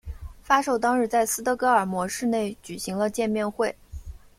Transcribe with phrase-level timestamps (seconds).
[0.41, 3.77] 发售当日在斯德哥尔摩市内举行了见面会。